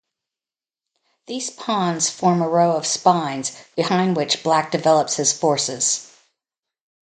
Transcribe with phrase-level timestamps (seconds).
[1.27, 6.09] These pawns form a row of "spines" behind which Black develops his forces.